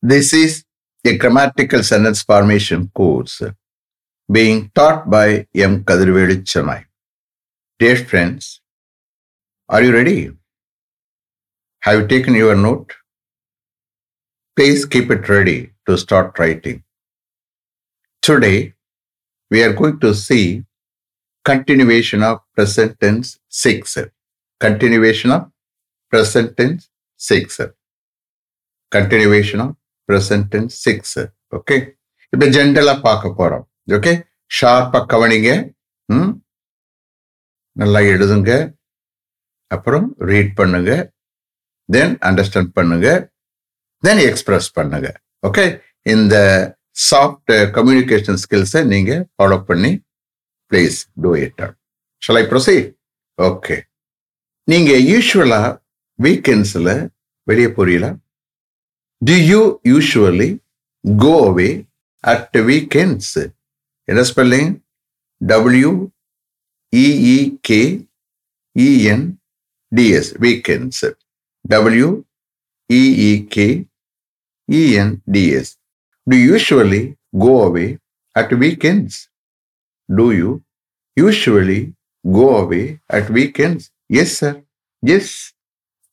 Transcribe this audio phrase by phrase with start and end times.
[0.00, 0.64] This is
[1.04, 3.42] a grammatical sentence formation course
[4.30, 5.82] being taught by M.
[5.82, 6.84] Kadirvedi Chennai.
[7.80, 8.60] Dear friends,
[9.68, 10.30] are you ready?
[11.80, 12.94] Have you taken your note?
[14.54, 16.84] Please keep it ready to start writing.
[18.22, 18.74] Today,
[19.50, 20.62] we are going to see
[21.44, 23.98] continuation of present tense 6.
[24.60, 25.50] Continuation of
[26.08, 27.62] present tense 6.
[28.92, 29.76] Continuation of
[30.08, 31.24] present tense 6.
[31.56, 31.76] Okay
[32.32, 33.64] இப்போ ஜென்ரலா பார்க்க போறோம்.
[33.92, 34.12] Okay
[34.50, 35.50] ஷார்ப்பா கவனிங்க.
[36.08, 36.30] ம்?
[37.72, 38.52] நல்லா எழுதுங்க.
[39.70, 40.90] அப்புறம் ரீட் பண்ணுங்க.
[41.88, 43.08] தென் அண்டர்ஸ்டாண்ட் பண்ணுங்க.
[44.02, 45.08] தென் எக்ஸ்பிரஸ் பண்ணுங்க.
[45.46, 45.64] ஓகே
[46.06, 46.36] இந்த
[47.10, 49.90] சாஃப்ட் கம்யூனிகேஷன் ஸ்கில்ஸை நீங்க ஃபாலோ பண்ணி
[50.70, 51.62] please do it
[52.22, 52.88] shall I proceed
[53.38, 53.76] okay
[54.68, 55.60] நீங்க யூஸ்வலா
[56.18, 56.92] வீக்கெண்ட்ஸில்
[57.46, 58.10] வெளியே போறீங்களா?
[59.22, 59.60] Do you
[59.92, 60.50] usually
[61.24, 61.70] go away
[62.24, 63.34] at weekends
[64.08, 64.70] என்ன spelling
[65.40, 65.90] W
[66.92, 67.82] E E K
[68.76, 69.26] E N
[69.92, 71.04] D S weekends
[71.64, 72.08] W
[72.90, 73.68] E E K
[74.68, 75.72] E N D S
[76.26, 77.02] Do you usually
[77.34, 77.86] go away
[78.36, 79.14] at weekends?
[80.08, 80.50] Do you
[81.16, 81.78] usually
[82.24, 83.82] go away at weekends?
[84.10, 84.50] Yes, sir.
[85.02, 85.28] Yes.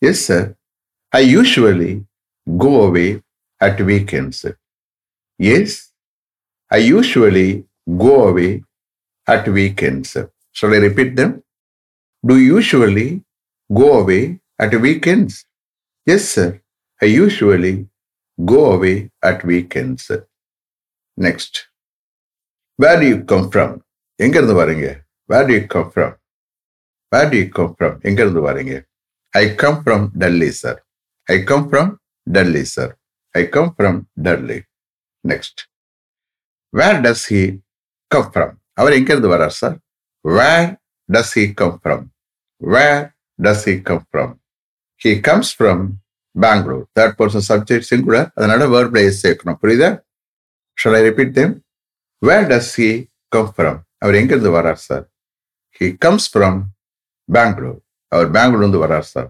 [0.01, 0.39] Yes, sir.
[1.13, 1.91] I usually
[2.64, 3.22] go away
[3.60, 4.44] at weekends.
[5.38, 5.92] Yes.
[6.70, 8.62] I usually go away
[9.26, 10.16] at weekends.
[10.52, 11.42] Shall I repeat them?
[12.26, 13.22] Do you usually
[13.72, 15.44] go away at weekends?
[16.06, 16.60] Yes, sir.
[17.02, 17.86] I usually
[18.44, 20.10] go away at weekends.
[21.16, 21.68] Next.
[22.76, 23.70] Where do you come from?
[24.24, 24.86] எங்க இருந்து வரீங்க
[25.30, 26.12] Where do you come from?
[27.12, 27.92] Where do you come from?
[28.08, 28.76] எங்க இருந்து வரீங்க
[29.40, 30.76] I come from Delhi, sir.
[31.32, 31.86] I come from
[32.27, 32.95] Delhi, sir.
[33.35, 34.59] I come from Delhi.
[35.23, 35.67] Next.
[36.73, 37.41] Where does he
[38.11, 38.51] come from?
[38.79, 39.75] அவர் எங்க வர்றார் வரார் sir
[40.25, 40.69] where
[41.09, 42.03] does he come from
[42.61, 43.03] where
[43.39, 44.33] does he come from
[45.01, 45.83] he comes from
[46.35, 49.59] Bangalore third person subject singular அதனால வேர் place சேர்க்கணும்.
[49.61, 49.89] புரியுதா?
[50.77, 51.53] Shall I repeat them
[52.21, 52.89] where does he
[53.35, 55.05] come from அவர் எங்கிருந்து வரார் sir
[55.79, 56.59] he comes from
[57.29, 57.79] Bangalore
[58.11, 59.29] அவர் பெங்களூர்ந்து வரார் sir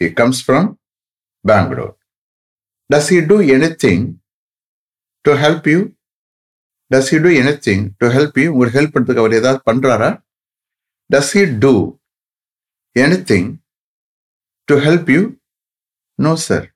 [0.00, 0.68] he comes from
[1.44, 1.94] Bangalore
[2.90, 3.36] does he do
[3.84, 4.04] anything
[5.24, 5.80] to help you
[6.90, 7.30] does he do
[7.66, 10.10] anything to help you உங்களுக்கு help பண்ணுறதுக்கு அவர் ஏதாவது பண்ணுறாரா
[11.10, 11.72] does he do
[13.30, 13.48] anything
[14.68, 15.22] to help you
[16.18, 16.66] no sir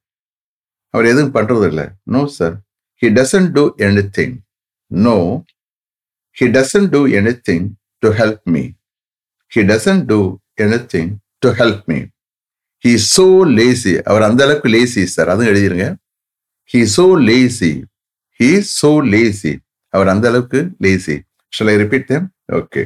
[0.95, 2.57] அவர் எதுவும் பண்ணுறது இல்லை no sir
[3.03, 3.65] he doesn't do
[4.17, 4.35] anything
[4.91, 5.17] no
[6.37, 7.01] he doesn't do
[7.49, 7.67] anything
[8.03, 8.63] to help me
[9.53, 10.19] he doesn't do
[10.93, 11.11] anything
[11.43, 11.99] to help me
[12.85, 13.27] he so
[13.59, 15.87] lazy அவர் அந்த அளவுக்கு lazy sir அதுவும் எழுதிருங்க.
[16.73, 17.73] He so lazy
[18.41, 19.53] he so lazy
[19.95, 21.17] அவர் அந்த அளவுக்கு lazy
[21.53, 22.27] shall I repeat them
[22.61, 22.85] okay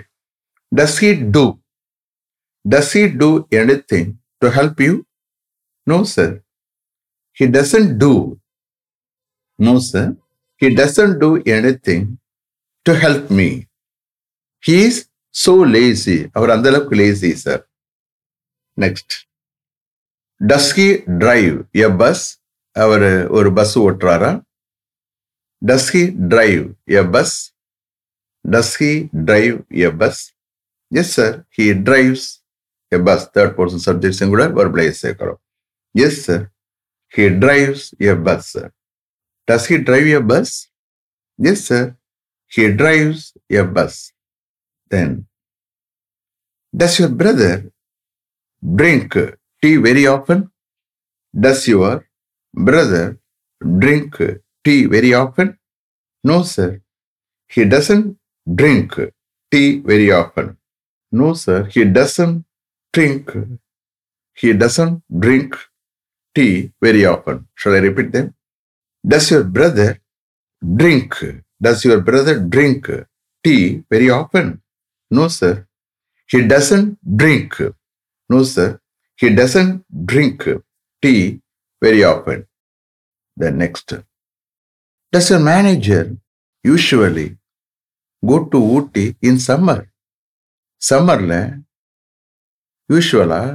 [0.72, 1.44] does he do
[2.64, 3.30] does he do
[3.92, 4.08] anything
[4.42, 4.94] to help you
[5.86, 6.34] no sir
[7.38, 8.10] he doesn't do.
[9.58, 10.16] No, sir.
[10.62, 12.02] He doesn't do anything
[12.86, 13.48] to help me.
[14.62, 14.96] He is
[15.34, 16.18] so lazy.
[16.36, 17.62] அவர் அந்த அளவுக்கு lazy sir
[18.78, 19.14] next
[20.40, 21.56] does he drive.
[21.72, 22.24] A bus
[22.70, 24.32] அவர் ஒரு bus ஓட்டுறாரா?
[25.66, 26.64] Does he drive.
[27.00, 27.36] A bus
[28.50, 28.92] does he
[29.24, 29.56] drive.
[29.86, 30.22] A bus.
[30.88, 32.28] Yes sir he drives
[32.92, 35.40] a bus third person subject கூட ஒரு place சேர்க்கிறோம்.
[35.90, 36.44] Yes sir
[37.16, 38.72] he drives a bus sir
[39.50, 40.52] does he drive a bus.
[41.44, 41.88] Yes, sir
[42.52, 43.22] he drives
[43.52, 43.98] a bus.
[44.92, 45.28] Then
[46.78, 47.62] does your brother
[48.62, 49.12] drink?
[49.64, 50.50] Tea very often?
[51.44, 52.06] Does your
[52.52, 53.18] brother
[53.82, 54.20] drink
[54.62, 55.58] tea very often?
[56.22, 56.82] No, sir.
[57.48, 58.18] He doesn't
[58.60, 58.92] drink
[59.50, 60.58] tea very often.
[61.12, 61.64] No, sir.
[61.74, 62.44] He doesn't
[62.92, 63.32] drink.
[64.34, 65.56] He doesn't drink
[66.34, 67.48] tea very often.
[67.54, 68.34] Shall I repeat them?
[69.06, 69.98] Does your brother
[70.76, 71.14] drink?
[71.60, 72.90] Does your brother drink
[73.42, 74.60] tea very often?
[75.10, 75.66] No, sir.
[76.26, 77.60] He doesn't drink.
[78.28, 78.80] No, sir.
[79.18, 79.74] He doesn't
[80.04, 80.38] drink
[81.02, 81.40] tea
[81.82, 82.46] very often.
[83.36, 83.92] The next.
[85.12, 86.16] Does your manager
[86.64, 87.36] usually
[88.22, 89.80] go to Ooty in summer?
[90.82, 91.34] சம்மர்ல
[92.90, 93.52] யூஸ்வலாக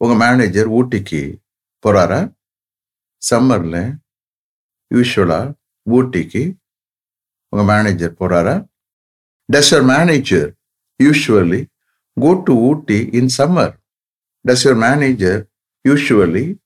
[0.00, 1.20] உங்க manager ஊட்டிக்கு
[1.84, 2.18] போகிறாரா
[3.22, 3.76] சம்மர்ல
[4.90, 5.54] யூஸ்வலாக
[5.86, 6.42] ஊட்டிக்கு
[7.52, 8.54] உங்கள் manager போகிறாரா
[9.48, 10.48] does your manager
[11.00, 11.60] usually
[12.16, 13.72] go to Ooty in summer
[14.44, 15.48] Does your manager
[15.84, 16.58] usually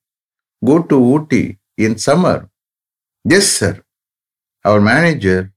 [0.63, 2.49] go to Ooty in summer?
[3.25, 3.83] Yes, sir.
[4.65, 5.51] Our manager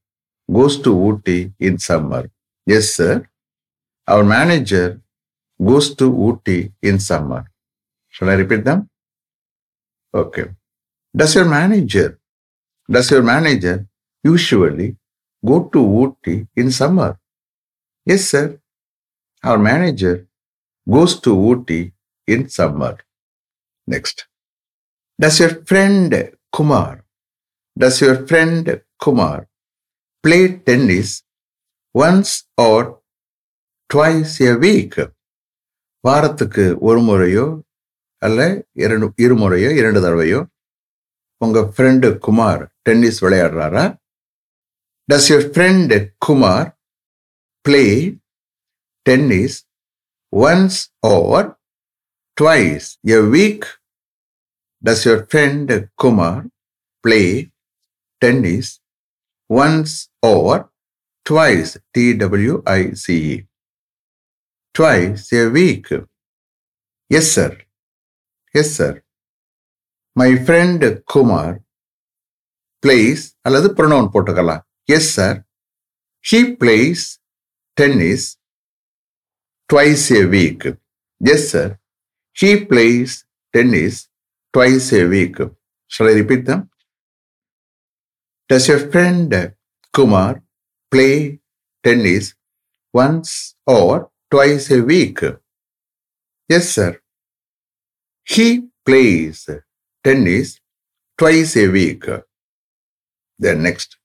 [0.51, 2.29] goes to Ooty in summer.
[2.65, 3.27] Yes, sir.
[4.07, 5.01] Our manager
[5.63, 7.45] goes to Ooty in summer.
[8.09, 8.89] Shall I repeat them?
[10.13, 10.45] Okay.
[11.15, 12.19] Does your manager,
[12.89, 13.85] does your manager
[14.23, 14.97] usually
[15.45, 17.19] go to Ooty in summer?
[18.05, 18.59] Yes, sir.
[19.43, 20.27] Our manager
[20.89, 21.91] goes to Ooty
[22.27, 22.97] in summer.
[23.87, 24.27] Next.
[25.19, 26.11] Does your friend
[26.53, 27.03] Kumar,
[27.77, 29.47] does your friend Kumar
[30.23, 31.23] play tennis
[31.95, 32.99] once or
[33.89, 34.95] twice a week?
[36.03, 37.45] வாரத்துக்கு ஒரு முறையோ
[38.21, 38.41] அல்ல
[38.83, 40.39] இரண்டு இருமுறையோ இரண்டு தடவையோ
[41.41, 43.85] உங்க friend Kumar tennis விளையாடுறாரா
[45.09, 46.69] does your friend Kumar
[47.65, 47.83] play
[49.05, 49.57] tennis
[50.33, 50.79] once
[51.11, 51.47] or
[52.37, 52.87] twice
[53.17, 53.67] a week
[54.83, 55.73] does your friend
[56.03, 56.41] Kumar
[57.03, 57.21] play
[58.21, 58.71] tennis
[59.49, 59.97] once
[60.33, 60.63] or
[61.25, 63.37] twice T W I C E
[64.75, 65.87] twice a week.
[67.09, 67.51] Yes, sir.
[68.53, 69.03] Yes, sir.
[70.15, 70.81] My friend
[71.11, 71.49] Kumar
[72.83, 74.63] plays, அல்லது pronoun போட்டுக்கலாம்.
[74.91, 75.31] Yes, sir.
[76.29, 77.01] He plays
[77.77, 78.23] tennis
[79.69, 80.61] twice a week.
[81.21, 81.67] Yes, sir.
[82.39, 83.11] He plays
[83.53, 83.95] tennis
[84.53, 85.37] twice a week.
[85.87, 86.69] Shall I repeat them?
[88.49, 89.31] Does your friend
[89.95, 90.43] Kumar
[90.91, 91.39] play
[91.83, 92.35] tennis
[92.93, 95.19] once or twice a week.
[96.49, 96.99] Yes, sir.
[98.23, 98.47] He
[98.85, 99.49] plays
[100.03, 100.59] tennis
[101.17, 102.05] twice a week.
[103.39, 103.97] Then next.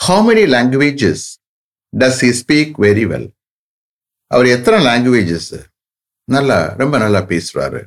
[0.00, 1.38] How many languages
[1.96, 3.28] does he speak very well?
[4.34, 5.48] அவர் எத்தனை languages
[6.34, 7.80] நல்லா ரொம்ப நல்லா பேசுறாரு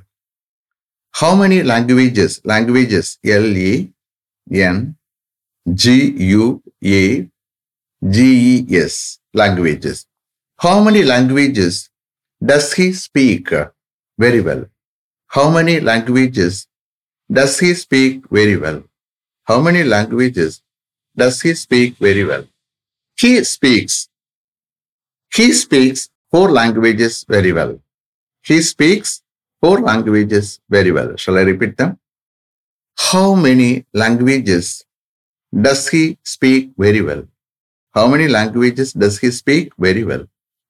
[1.14, 3.72] how many languages languages L E
[4.66, 4.82] N
[5.84, 7.04] G U A
[8.02, 9.02] G E S
[9.42, 10.02] languages
[10.60, 11.90] How many languages
[12.42, 13.50] does he speak
[14.18, 14.62] very well?
[15.32, 16.68] How many languages
[17.30, 18.80] does he speak very well?
[19.48, 20.62] How many languages
[21.18, 22.46] does he speak very well?
[23.18, 23.96] He speaks.
[25.32, 27.74] He speaks four languages very well.
[28.46, 29.10] He speaks
[29.64, 31.16] four languages very well.
[31.18, 31.92] Shall I repeat them?
[32.98, 34.66] How many languages
[35.54, 37.24] does he speak very well?
[37.96, 40.26] How many languages does he speak very well?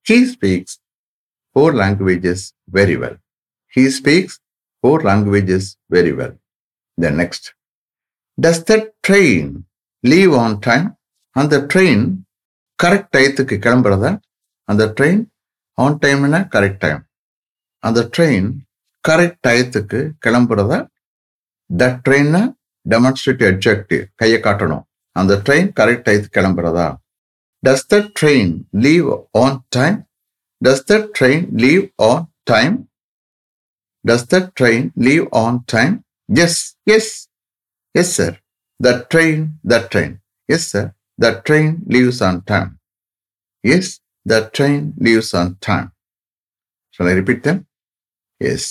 [0.05, 0.79] He speaks
[1.55, 3.17] four languages very well.
[3.67, 4.39] He speaks
[4.83, 6.33] four languages very well.
[6.97, 7.53] Then next.
[8.37, 9.65] Does the train
[10.03, 10.87] leave on time?
[11.35, 12.03] அந்த train
[12.79, 14.11] correct டயத்துக்கு கிளம்புறதா
[14.71, 15.23] அந்த train
[15.77, 17.01] on டைம்னா correct time
[17.85, 18.47] அந்த train
[19.03, 20.73] correct டயத்துக்கு கிளம்புறத
[21.69, 22.43] த ட்ரெயினை
[22.85, 24.83] demonstrative objective கையை காட்டணும்
[25.15, 26.87] அந்த ட்ரெயின் கரெக்ட் டயத்துக்கு கிளம்புறதா
[27.63, 28.51] does the train
[28.85, 29.07] leave
[29.43, 29.97] on time
[30.61, 32.75] does the train leave on time
[34.05, 35.95] does the train leave on time
[36.29, 36.61] yes
[36.95, 37.13] yes
[37.95, 38.35] yes sir
[38.79, 39.43] the train
[39.73, 40.15] the train
[40.49, 40.89] yes sir
[41.19, 42.71] the train leaves on time
[43.63, 43.91] yes
[44.25, 45.89] the train leaves on time
[46.99, 47.43] Shall I repeat?
[48.43, 48.63] Yes.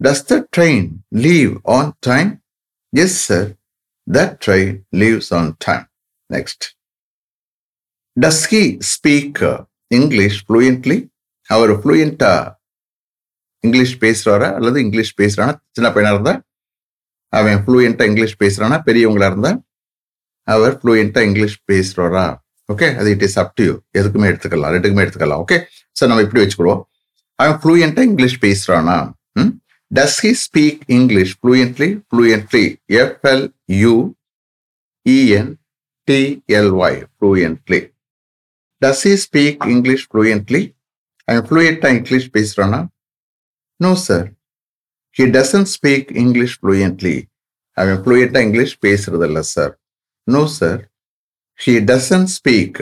[0.00, 2.42] Does the train leave on time?
[2.96, 3.56] Yes, sir.
[4.06, 5.86] That train leaves on time.
[6.32, 6.60] Next.
[8.20, 11.08] Does he speak uh, English fluently
[11.46, 12.54] அவர் ஃப்ளூயண்டா
[13.60, 14.54] English பேசுறாரா?
[14.54, 16.42] அல்லது English பேசுகிறானா சின்ன பையனாக இருந்தா?
[17.28, 18.78] அவன் ஃப்ளூயண்டா English பேசுறானா?
[18.86, 19.62] பெரியவங்களா இருந்தா?
[20.42, 22.38] அவர் ஃப்ளூயண்டா இங்கிலீஷ் பேசுறாரா?
[22.72, 24.74] ஓகே அது it is up to you எதுக்குமே எடுத்துக்கலாம்.
[24.74, 25.44] ரெண்டுக்குமே எடுத்துக்கலாம்.
[25.48, 26.82] ஓகே சார் நம்ம இப்படி வச்சுக்கிடுவோம்.
[27.38, 28.98] அவன் ஃப்ளூயண்டா English பேசுறானா
[29.90, 32.64] does he speak English fluently fluently
[33.00, 33.44] F L
[33.80, 33.94] U
[35.06, 35.52] E N
[36.08, 37.80] T L Y fluently
[38.82, 40.62] does he speak English fluently
[41.28, 42.80] அவன் ஃப்ளூயண்டா English பேசுறானா
[43.80, 44.26] no sir
[45.16, 47.16] he doesn't speak English fluently
[47.76, 49.72] அவன் ஃப்ளூயண்டா English பேசுறதில்ல sir
[50.26, 50.80] no sir
[51.60, 52.80] he doesn't speak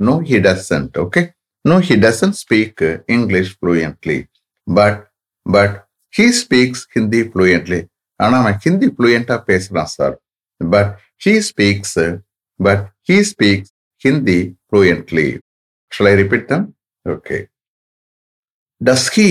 [0.00, 1.22] no he doesn't okay
[1.68, 2.74] No, he doesn't speak
[3.08, 4.18] English fluently,
[4.66, 4.98] but
[5.46, 5.74] but
[6.14, 7.80] he speaks Hindi fluently.
[8.20, 10.14] ஆனால் அவன் ஹிந்தி ஃப்ளூயண்டாக பேசுகிறான் sir
[10.60, 10.90] but
[11.24, 11.98] he speaks
[12.60, 13.70] but he speaks
[14.04, 15.26] Hindi fluently
[15.92, 16.66] shall I repeat them
[17.06, 17.38] okay
[18.80, 19.28] does he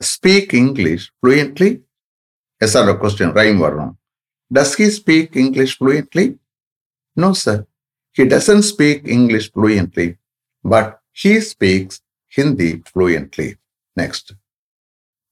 [0.00, 1.70] speak English fluently
[2.60, 3.94] yes or question rhyme வரணும்
[4.50, 6.26] does he speak English fluently
[7.16, 7.62] no sir
[8.16, 10.08] he doesn't speak English fluently
[10.64, 11.94] but he speaks
[12.32, 13.48] Hindi fluently.
[13.96, 14.34] Next.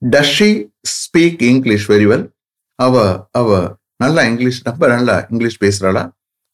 [0.02, 2.24] Does she speak English very well?
[2.74, 2.94] அவ
[3.30, 6.02] அவ நல்லா English ரொம்ப நல்லா English பேசுறாளா?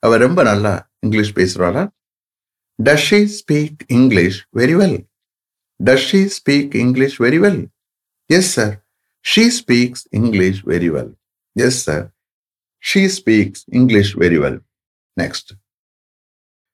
[0.02, 1.82] அவ ரொம்ப நல்லா English பேசுறாளா?
[2.78, 4.99] Does she speak English very well
[5.80, 7.62] does she speak English very well
[8.30, 8.75] yes sir
[9.25, 11.12] she speaks English very well
[11.52, 12.04] yes sir
[12.82, 14.58] she speaks English very well
[15.16, 15.50] next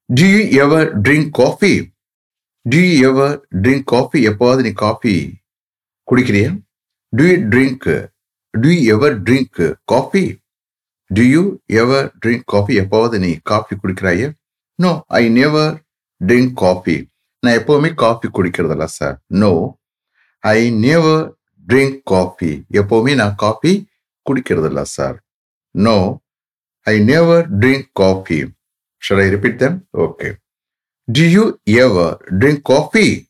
[0.08, 1.74] do you ever drink coffee
[2.66, 5.14] do you ever drink coffee எப்போவாது நீ coffee
[6.08, 6.50] குடிக்கிறியா?
[7.12, 7.88] Do you drink
[8.54, 10.22] do you ever drink coffee
[11.10, 14.30] do you ever drink coffee எப்போவாது நீ coffee குடிக்கிறாய?
[14.78, 15.74] No I never
[16.20, 16.96] drink coffee
[17.40, 19.52] நான் எப்போவுமே coffee குடிக்கிறதில்ல sir no
[20.44, 21.24] I never
[21.66, 23.72] drink coffee எப்போவுமே நான் coffee
[24.26, 25.16] குடிக்கிறதில்ல sir
[25.74, 25.98] no
[26.86, 28.40] I never drink coffee
[29.02, 30.28] shall I repeat them okay
[31.08, 33.28] Do you ever drink coffee?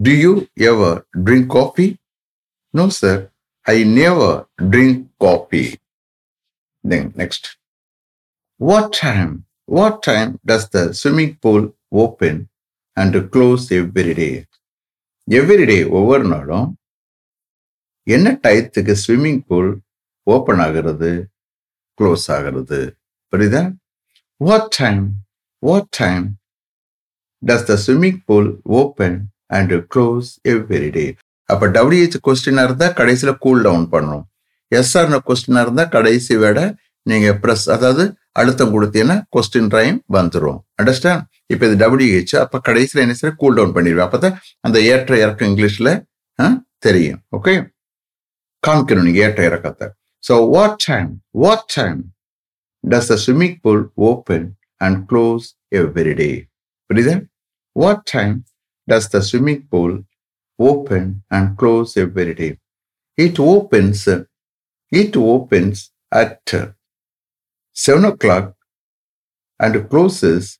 [0.00, 1.98] Do you ever drink coffee?
[2.74, 3.30] No, sir.
[3.66, 5.78] I never drink coffee.
[6.84, 7.56] Then next.
[8.60, 9.44] What time?
[9.68, 12.48] What time does the swimming pool open
[12.96, 14.34] and close every day?
[15.28, 16.66] Every day ஒவ்வொரு நாளும்
[18.06, 19.70] என்ன டயத்துக்கு swimming pool
[20.26, 21.10] open ஆகிறது
[21.98, 22.80] close ஆகிறது
[23.32, 23.62] புரியுதா
[24.40, 25.04] what time
[25.62, 26.26] what time
[27.48, 28.48] does the swimming pool
[28.80, 29.16] open
[29.56, 31.06] and close every day
[31.48, 34.24] அப்போ W H கொஸ்டினாக இருந்தால் கடைசியில் கூல் டவுன் பண்ணணும்.
[34.78, 36.60] எஸ்ஆர்ன கொஸ்டினாக இருந்தால் கடைசி விட
[37.10, 38.04] நீங்கள் ப்ரெஸ் அதாவது
[38.40, 43.74] அழுத்தம் கொடுத்தீங்கன்னா கொஸ்டின் டைம் வந்துடும் அண்டர்ஸ்டாண்ட் இப்போ இது டபிள்யூஹெச் அப்போ கடைசியில் என்ன செய்ய கூல் டவுன்
[43.76, 44.06] பண்ணிடுவேன்.
[44.06, 45.92] அப்போ தான் அந்த ஏற்ற இறக்கம் இங்கிலீஷில்
[46.86, 47.20] தெரியும்.
[47.36, 47.52] ஓகே
[48.62, 49.86] காமிக்கணும் நீங்கள் ஏற்ற இறக்கத்தை.
[50.24, 51.10] So what time
[51.44, 52.00] what time
[52.84, 54.48] does the swimming pool open
[54.86, 55.46] and close
[55.80, 56.30] every day
[56.90, 57.14] புரியுதா?
[57.76, 58.36] What time
[58.88, 59.96] does the swimming pool
[60.58, 62.48] open and close every day
[63.18, 64.04] it opens
[64.92, 66.54] it opens at
[67.76, 68.50] seven o'clock
[69.60, 70.50] and closes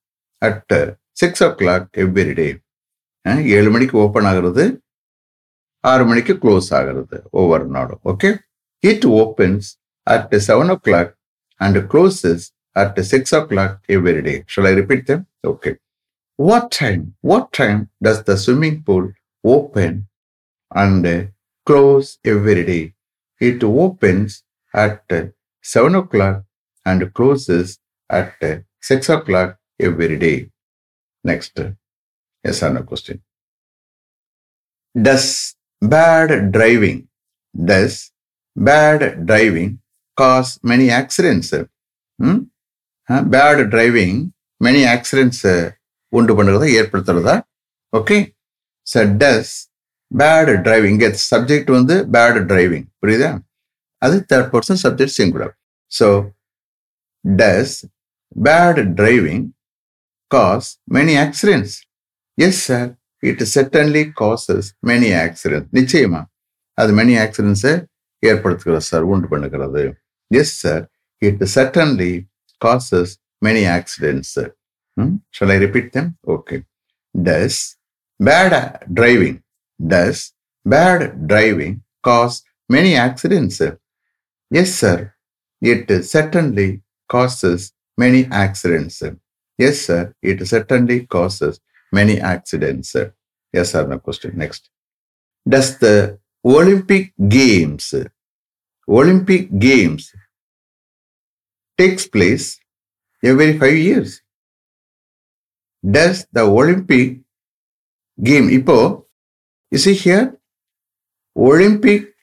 [0.42, 0.75] at
[1.23, 2.49] six o'clock every day
[3.59, 4.64] ஏழு மணிக்கு open ஆகிறது
[5.85, 8.30] ஆறு மணிக்கு close ஆகிறது ஒவ்வொரு நாளும் okay
[8.85, 9.68] it opens
[10.06, 11.12] at seven o'clock
[11.61, 14.44] and closes at 6 o'clock every day.
[14.47, 15.26] Shall I repeat them?
[15.44, 15.75] Okay.
[16.37, 17.14] What time?
[17.21, 19.12] What time does the swimming pool
[19.45, 20.09] open
[20.75, 21.33] and
[21.64, 22.95] close every day?
[23.41, 24.43] It opens
[24.75, 25.05] at
[25.62, 26.45] 7 o'clock
[26.85, 27.79] and closes
[28.11, 28.35] at
[28.81, 30.50] 6 o'clock every day.
[31.23, 31.59] Next.
[32.45, 33.23] Yes or no question.
[35.00, 37.09] Does bad driving,
[37.55, 38.11] does
[38.57, 39.81] bad driving
[40.17, 41.55] cause many accidents.
[42.19, 42.38] Hmm?
[43.09, 45.45] Bad driving many accidents
[46.18, 47.35] உண்டு பண்ணுறதா ஏற்படுத்துறதா?
[47.92, 48.18] Okay
[48.87, 49.54] sir does
[50.11, 53.30] bad driving இங்கே subject வந்து bad driving புரியுதா?
[54.02, 55.52] அது third person subject singular
[55.92, 56.09] so
[57.25, 57.76] does
[58.47, 59.44] bad driving
[60.30, 60.68] cause
[60.99, 61.76] many accidents
[62.38, 62.88] yes sir
[63.23, 66.23] it certainly causes many accident நிச்சயமா.
[66.78, 67.75] அது many ஆக்சிடென்ட்ஸை
[68.23, 69.83] ஏற்படுத்துகிறது சார் உண்டு பண்ணுகிறது.
[70.30, 70.83] Yes sir
[71.23, 72.12] it certainly
[72.61, 73.12] causes
[73.47, 74.30] many accidents.
[74.96, 75.16] Hmm?
[75.30, 76.16] Shall I repeat them?
[76.26, 76.64] Okay.
[77.20, 77.76] Does
[78.18, 79.42] bad driving,
[79.84, 80.32] does
[80.64, 83.60] bad driving cause many accidents?
[84.50, 85.12] Yes, sir.
[85.60, 89.02] It certainly causes many accidents.
[89.58, 90.14] Yes, sir.
[90.22, 91.60] It certainly causes
[91.92, 92.94] many accidents.
[93.52, 93.86] Yes, sir.
[93.86, 94.36] No question.
[94.36, 94.70] Next.
[95.48, 97.94] Does the Olympic Games
[98.86, 100.12] Olympic Games
[101.78, 102.58] takes place
[103.22, 104.20] every five years.
[105.93, 107.26] Does the Olympic
[108.23, 109.07] game இப்போ
[109.69, 110.35] is here
[111.33, 112.14] Olympic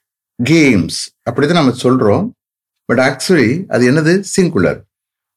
[0.50, 2.32] games அப்படி அப்படிதான் நம்ம சொல்றோம்.
[2.86, 4.24] But actually அது என்னது?
[4.36, 4.82] Singular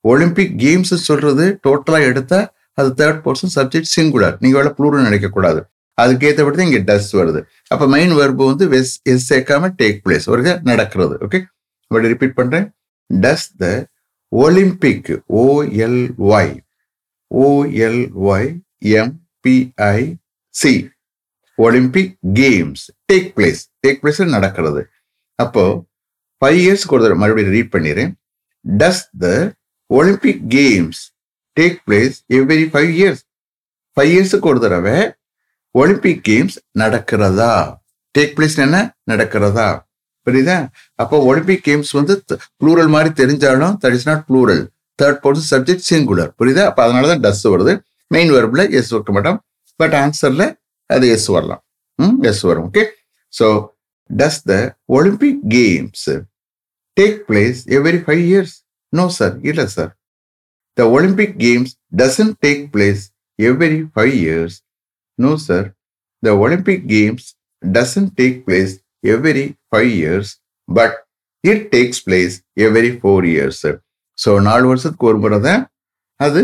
[0.01, 5.63] Olympic games சொல்றது டோட்டலாக எடுத்தா அது தேர்ட் பர்சன் சப்ஜெக்ட் சிங்குலர் நீங்க வேலை ப்ளூரல் நினைக்கக்கூடாது
[6.03, 7.43] அதுக்கேற்றபடி தான் இங்கே டஸ் வருது.
[7.69, 11.45] அப்போ மெயின் வெர்பு வந்து வெஸ் எஸ் சேர்க்காம டேக் பிளேஸ் ஒரு நடக்கிறது ஓகே
[11.87, 12.75] பட் ரிப்பீட் பண்ணுறேன்
[13.21, 13.87] does the
[14.29, 16.64] Olympic O L Y
[17.43, 20.75] O L Y M P I C
[21.57, 24.89] Olympic games take place take place நடக்கிறது.
[25.35, 25.85] அப்போ
[26.41, 28.13] ஃபைவ் இயர்ஸ் ஒரு மறுபடியும் ரீட் பண்ணிடுறேன்.
[28.65, 29.55] Does the
[29.87, 31.01] Olympic games
[31.61, 33.23] take place every five years
[33.97, 35.13] five இயர்ஸுக்கு ஒரு தடவை
[35.71, 37.77] Olympic games நடக்கிறதா?
[38.19, 38.97] Take place என்ன?
[39.11, 39.69] நடக்கிறதா?
[40.27, 40.69] புரியுதா?
[40.95, 42.25] அப்போ ஒலிம்பிக் கேம்ஸ் வந்து
[42.65, 47.23] ப்ளூரல் மாதிரி தெரிஞ்சாலும் that is not plural third person subject singular புரியுதா அப்போ அதனால தான்
[47.25, 47.73] டஸ் வருது
[48.11, 49.39] மெயின் வெர்பில் எஸ் வைக்க மாட்டோம்
[49.81, 50.47] பட் ஆன்சரில்
[50.91, 51.63] அது எஸ் வரலாம்
[51.99, 52.85] ம் எஸ் வரும் okay
[53.33, 53.47] so
[54.11, 54.55] does the
[54.97, 56.07] Olympic games
[56.97, 58.55] take place every five years
[58.93, 59.93] no sir இல்லை sir
[60.77, 63.03] the Olympic games doesn't take place
[63.39, 64.57] every five years
[65.19, 65.67] no sir
[66.23, 67.27] the Olympic games
[67.63, 68.75] doesn't take place
[69.07, 70.31] every five years
[70.69, 70.97] but
[71.45, 72.37] it takes place
[72.67, 73.79] every four years sir
[74.19, 75.63] so நாலு வருஷத்துக்கு ஒரு முறை தான்
[76.21, 76.43] அது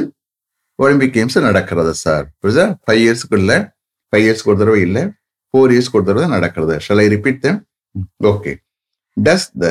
[0.79, 2.67] Olympic games நடக்கிறது sir புரியுதா?
[2.85, 3.53] Five இயர்ஸ்க்குள்ள
[4.13, 5.03] five இயர்ஸ்க்கு ஒரு தடவை இல்லை
[5.55, 6.75] ஃபோர் இயர்ஸ்க்கு ஒரு தடவை நடக்கிறது.
[6.87, 7.57] Shall I repeat them?
[8.33, 8.53] Okay
[9.17, 9.69] does the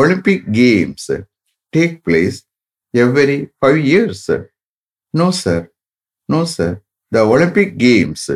[0.00, 1.10] Olympic games
[1.72, 2.38] take place
[2.94, 4.26] every five years
[5.14, 5.64] no sir
[6.28, 6.74] no sir
[7.12, 8.26] the Olympic games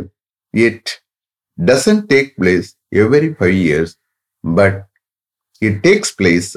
[0.54, 0.90] it
[1.58, 2.68] doesn't take place
[3.02, 3.94] every five years
[4.44, 4.78] but
[5.62, 6.50] it takes place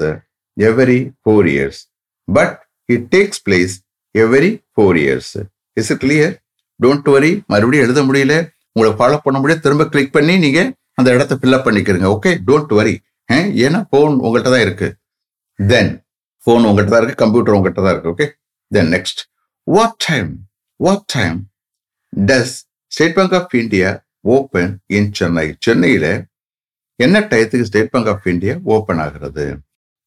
[0.56, 1.80] every four years.
[2.28, 2.50] But
[2.94, 3.74] it takes place
[4.14, 5.32] every four years
[5.80, 6.34] is it clear
[6.80, 8.34] don't worry மறுபடியும் எழுத முடியல.
[8.74, 10.60] உங்களை follow பண்ண முடியாது திரும்ப click பண்ணி நீங்க
[10.98, 12.08] அந்த இடத்த ஃபில்அப் பண்ணிக்கிறீங்க.
[12.16, 12.94] ஓகே டோன்ட் வரி
[13.64, 14.88] ஏன்னா ஃபோன் உங்கள்கிட்ட தான் இருக்கு.
[15.58, 15.92] தென்
[16.44, 17.20] ஃபோன் உங்கள்கிட்ட தான் இருக்கு.
[17.24, 18.12] கம்ப்யூட்டர் உங்கள்கிட்ட தான் இருக்கு.
[18.14, 18.26] Okay
[18.70, 19.20] then next
[19.66, 20.30] what time
[20.86, 21.38] what time
[22.12, 22.54] does
[22.92, 23.90] State Bank of India
[24.36, 26.06] open in Chennai சென்னையில
[27.04, 29.44] என்ன டயத்துக்கு State Bank of India open ஆகிறது?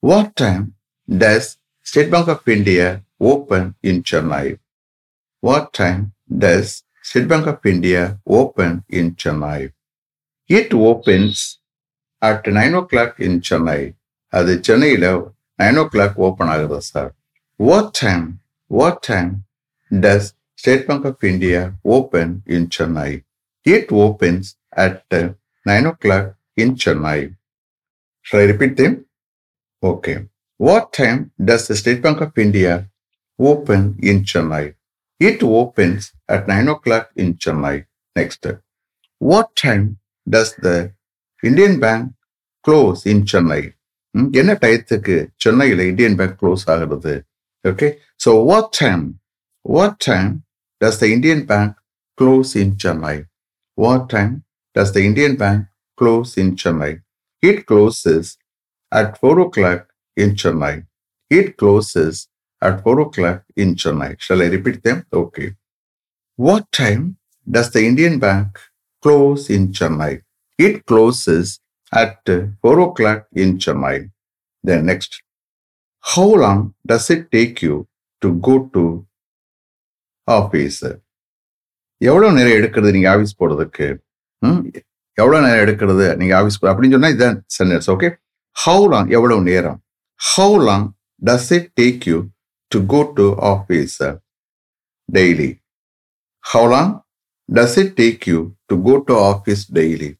[0.03, 0.65] What time
[1.07, 1.49] does
[1.85, 2.87] State Bank of India
[3.23, 4.45] open in Chennai
[5.43, 6.01] what time
[6.37, 6.73] does
[7.05, 8.03] State Bank of India
[8.39, 9.59] open in Chennai
[10.49, 11.43] it opens
[12.21, 13.79] at nine o'clock in Chennai
[14.33, 15.07] அது சென்னையில
[15.59, 17.11] nine o'clock open ஆகுது sir
[17.59, 18.25] what time
[18.71, 19.31] what time
[19.91, 21.61] does State Bank of India
[21.95, 23.11] open in Chennai
[23.65, 25.27] it opens at uh,
[25.65, 26.25] 9 o'clock
[26.57, 27.19] in Chennai
[28.25, 28.93] Shall I repeat them?
[30.59, 30.65] Okay.
[30.65, 32.89] What time does the State Bank of India
[33.39, 34.75] open in Chennai?
[35.19, 37.85] It opens at 9 o'clock in Chennai.
[38.15, 38.45] Next.
[39.19, 40.93] What time does the
[41.43, 42.13] Indian Bank
[42.65, 43.73] close in Chennai?
[44.15, 47.13] ம், என்ன டயத்துக்கு சென்னையில் Indian bank close ஆகிறது
[47.65, 47.87] okay
[48.19, 49.05] so what time
[49.65, 50.29] what time
[50.81, 51.73] does the Indian Bank
[52.17, 53.15] close in Chennai
[53.77, 54.33] What time
[54.75, 55.61] does the Indian Bank
[55.97, 56.91] close in Chennai?
[57.43, 58.37] It closes
[58.91, 59.81] at 4 o'clock
[60.17, 60.85] in Chennai.
[61.31, 62.27] It closes
[62.61, 64.19] at 4 o'clock in Chennai.
[64.19, 65.05] Shall I repeat them?
[65.13, 65.49] Okay.
[66.39, 68.59] What time does the Indian Bank
[69.03, 70.21] close in Chennai?
[70.59, 71.59] It closes
[71.93, 74.09] at 4 o'clock in Chennai.
[74.63, 75.21] Then next.
[76.03, 77.75] How long does it take you
[78.21, 78.83] to go to
[80.27, 80.79] office?
[82.01, 83.85] எவ்வளோ நேரம் எடுக்கிறது நீங்கள் office போகிறதுக்கு
[84.41, 84.61] ம்?
[85.17, 88.07] எவ்வளவு நேரம் எடுக்கிறது நீங்கள் ஆஃபீஸ் போ அப்படின்னு சொன்னால் இதுதான் சென்டென்ஸ் ஓகே
[88.55, 89.77] ஹவு லாங் எவ்வளோ நேரம்
[90.22, 90.86] How long
[91.22, 92.18] does it take you
[92.72, 93.96] to go to office
[95.08, 95.50] daily
[96.44, 96.92] how long
[97.48, 100.10] does it take you to go to office daily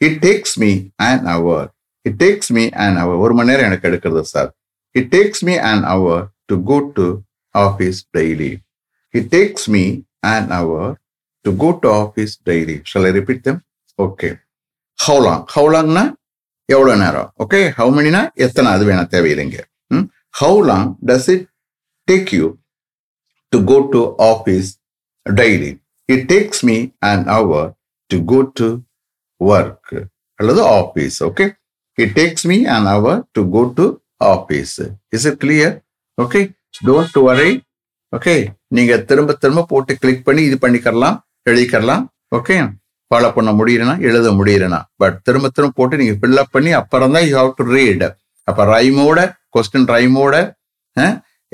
[0.00, 0.72] it takes me
[1.08, 1.66] an hour
[2.06, 4.50] it takes me an hour ஒரு மணி நேரம் எனக்கு எடுக்கிறது sir
[4.94, 7.06] it takes me an hour to go to
[7.54, 8.52] office daily
[9.14, 9.84] it takes me
[10.34, 10.92] an hour
[11.44, 12.82] to go to office daily.
[12.84, 13.62] Shall I repeat them?
[13.98, 14.38] Okay.
[14.98, 15.46] How long?
[15.48, 16.04] How long na?
[16.71, 17.29] எவ்வளோ நேரம்?
[17.43, 19.57] Okay how மெனினா எத்தனை அது வேணா தேவையில்லைங்க.
[20.39, 21.45] How long does it
[22.07, 22.45] take you
[23.53, 24.69] to go to office
[25.25, 25.71] daily
[26.09, 26.77] it takes me
[27.09, 27.67] an hour
[28.11, 28.67] to go to
[29.41, 29.95] work
[30.39, 31.45] அல்லது office okay
[31.97, 33.85] it takes me an hour to go to
[34.33, 34.75] office
[35.15, 35.75] is it clear
[36.17, 36.41] okay
[36.87, 37.49] don't worry
[38.13, 38.35] okay
[38.77, 41.17] நீங்க திரும்ப திரும்ப போட்டு click பண்ணி இது பண்ணிக்கலாம்
[41.49, 42.55] எழுதிக்கலாம் okay
[43.11, 44.79] follow பண்ண முடியலனா எழுத முடியலனா.
[45.01, 48.05] பட் திரும்ப திரும்ப போட்டு நீங்கள் ஃபில்அப் பண்ணி அப்புறம் தான் யூ ஹாவ் டு ரீட்
[48.47, 49.19] அப்போ ரைமோட
[49.55, 50.35] கொஸ்டின் ரைமோட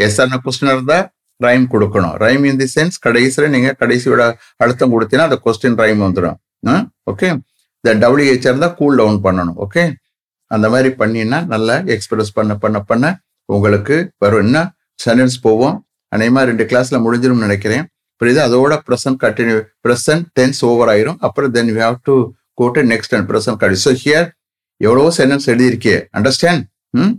[0.06, 1.06] எஸ் ஆன கொஸ்டின் இருந்தால்
[1.46, 2.16] ரைம் கொடுக்கணும்.
[2.24, 4.22] ரைம் இன் தி சென்ஸ் கடைசியில் நீங்கள் கடைசியோட
[4.64, 6.38] அழுத்தம் கொடுத்தீங்கன்னா அந்த கொஸ்டின் ரைம் வந்துடும்
[7.12, 7.28] ஓகே
[7.80, 9.58] இந்த டபிள்யூஹெச் தான் கூல் டவுன் பண்ணணும்.
[9.66, 9.84] ஓகே
[10.56, 13.06] அந்த மாதிரி பண்ணினா நல்லா எக்ஸ்பிரஸ் பண்ண பண்ண பண்ண
[13.56, 14.44] உங்களுக்கு வரும்.
[14.46, 14.60] என்ன?
[15.04, 15.76] சென்டென்ஸ் போவோம்
[16.16, 17.86] அநேகமா ரெண்டு கிளாஸ்ல முடிஞ்சிடும் நினைக்கிறேன்.
[18.22, 18.42] புரியுது?
[18.44, 21.20] அதோட present continue present tense over ஆயிரும்.
[21.22, 22.16] அப்புறம் then you have to
[22.58, 24.28] go to next and present continue so here
[24.82, 27.14] எவ்வளவோ சென்டென்ஸ் எழுதியிருக்கே அண்டர்ஸ்டாண்ட் ம்?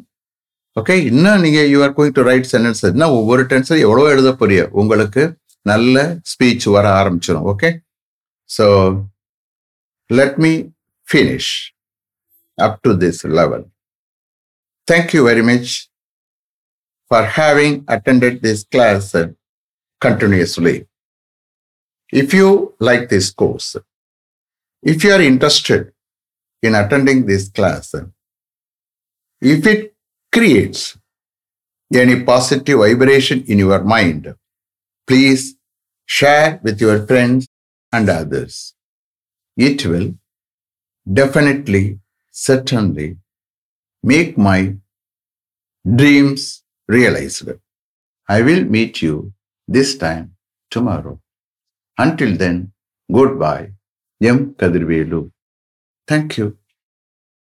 [0.77, 4.63] ஓகே இன்னும் நீங்க you are going to write sentence இன்னும் ஒவ்வொரு டென்ஸும் எவ்வளோ எழுத போறிய
[4.81, 5.23] உங்களுக்கு
[5.67, 5.97] நல்ல
[6.33, 7.71] ஸ்பீச் வர ஆரம்பிச்சிடும் okay
[8.51, 8.67] so
[10.11, 10.53] let me
[11.09, 11.51] finish
[12.59, 13.65] up to this level
[14.89, 15.73] thank you very much
[17.11, 19.11] for having attended this class
[20.01, 20.87] continuously.
[22.11, 23.77] If you like this course,
[24.83, 25.93] if you are interested
[26.63, 27.95] in attending this class,
[29.41, 29.95] if it
[30.33, 30.97] creates
[31.93, 34.35] any positive vibration in your mind,
[35.07, 35.57] please
[36.07, 37.49] share with your friends
[37.93, 38.75] and others.
[39.57, 40.15] It will
[41.11, 41.99] definitely,
[42.31, 43.19] certainly
[44.03, 44.77] make my
[45.85, 47.49] dreams realized.
[48.29, 49.33] I will meet you
[49.68, 50.37] this time
[50.70, 51.20] tomorrow.
[51.98, 52.72] Until then,
[53.12, 53.72] goodbye.
[54.22, 54.54] M.
[54.54, 55.31] Kadirvelu.
[56.09, 56.59] Thank you.